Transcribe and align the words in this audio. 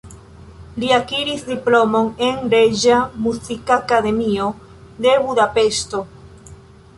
Li 0.83 0.87
akiris 0.95 1.43
diplomon 1.49 2.09
en 2.27 2.39
Reĝa 2.53 2.97
Muzikakademio 3.27 4.49
de 5.07 5.15
Budapeŝto. 5.29 6.03